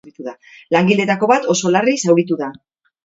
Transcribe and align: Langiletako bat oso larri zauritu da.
Langiletako 0.75 1.29
bat 1.33 1.45
oso 1.55 1.73
larri 1.77 1.95
zauritu 2.07 2.39
da. 2.41 2.49